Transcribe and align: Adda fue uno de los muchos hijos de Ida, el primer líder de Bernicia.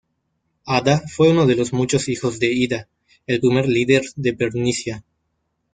Adda 0.65 1.03
fue 1.07 1.29
uno 1.29 1.45
de 1.45 1.55
los 1.55 1.73
muchos 1.73 2.09
hijos 2.09 2.39
de 2.39 2.51
Ida, 2.51 2.87
el 3.27 3.39
primer 3.39 3.67
líder 3.69 4.01
de 4.15 4.31
Bernicia. 4.31 5.03